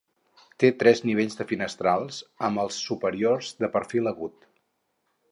[0.61, 4.49] Té tres nivells de finestrals, amb els superiors de perfil agut.